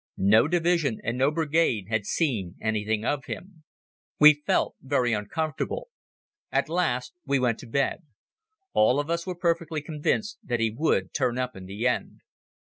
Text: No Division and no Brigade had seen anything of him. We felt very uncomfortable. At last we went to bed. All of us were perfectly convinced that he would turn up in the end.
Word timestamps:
No 0.17 0.47
Division 0.47 0.99
and 1.03 1.15
no 1.15 1.29
Brigade 1.29 1.85
had 1.89 2.07
seen 2.07 2.55
anything 2.59 3.05
of 3.05 3.25
him. 3.25 3.63
We 4.19 4.33
felt 4.47 4.75
very 4.81 5.13
uncomfortable. 5.13 5.89
At 6.51 6.69
last 6.69 7.13
we 7.23 7.37
went 7.37 7.59
to 7.59 7.67
bed. 7.67 8.01
All 8.73 8.99
of 8.99 9.11
us 9.11 9.27
were 9.27 9.35
perfectly 9.35 9.83
convinced 9.83 10.39
that 10.43 10.59
he 10.59 10.71
would 10.71 11.13
turn 11.13 11.37
up 11.37 11.55
in 11.55 11.67
the 11.67 11.85
end. 11.85 12.21